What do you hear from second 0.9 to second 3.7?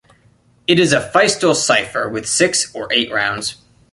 a Feistel cipher with six or eight rounds.